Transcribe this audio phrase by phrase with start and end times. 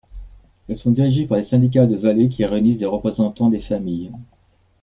[0.67, 4.11] Elles sont dirigées par des syndicats de vallées qui réunissent des représentants des familles.